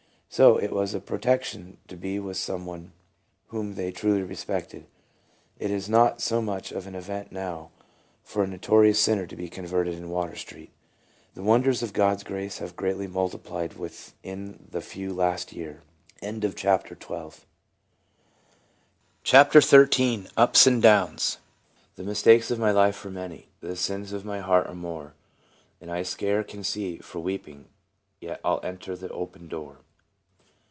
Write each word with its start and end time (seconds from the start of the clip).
So 0.33 0.55
it 0.55 0.71
was 0.71 0.93
a 0.93 1.01
protection 1.01 1.77
to 1.89 1.97
be 1.97 2.17
with 2.17 2.37
some 2.37 2.65
one 2.65 2.93
whom 3.47 3.75
they 3.75 3.91
truly 3.91 4.21
respected. 4.21 4.85
It 5.59 5.71
is 5.71 5.89
not 5.89 6.21
so 6.21 6.41
much 6.41 6.71
of 6.71 6.87
an 6.87 6.95
event 6.95 7.33
now 7.33 7.71
for 8.23 8.41
a 8.41 8.47
noto 8.47 8.75
rious 8.75 8.95
sinner 8.95 9.27
to 9.27 9.35
be 9.35 9.49
converted 9.49 9.93
in 9.95 10.09
Water 10.09 10.37
street. 10.37 10.71
The 11.33 11.43
wonders 11.43 11.83
of 11.83 11.91
God's 11.91 12.23
grace 12.23 12.59
have 12.59 12.69
been 12.69 12.75
greatly 12.77 13.07
multiplied 13.07 13.73
within 13.77 14.67
the 14.71 14.79
few 14.79 15.11
last 15.11 15.51
year. 15.51 15.81
UPS 15.81 15.81
AND 16.21 16.41
D 16.41 16.47
O 16.47 16.51
WNS. 16.51 17.01
5 17.01 17.33
5 17.33 17.45
CHAPTER 19.25 19.59
XIII. 19.59 20.27
UPS 20.37 20.65
AND 20.65 20.81
DOWNS." 20.81 21.39
The 21.97 22.03
mistakes 22.03 22.49
of 22.49 22.57
my 22.57 22.71
life 22.71 23.03
are 23.03 23.09
many, 23.11 23.49
The 23.59 23.75
sins 23.75 24.13
of 24.13 24.23
my 24.23 24.39
heart 24.39 24.67
are 24.67 24.75
more; 24.75 25.13
And 25.81 25.91
I 25.91 26.03
scarce 26.03 26.49
can 26.49 26.63
see 26.63 26.99
for 26.99 27.19
weeping, 27.19 27.65
Yet 28.21 28.39
I 28.45 28.51
'11 28.51 28.69
enter 28.69 28.95
the 28.95 29.09
open 29.09 29.49
door." 29.49 29.79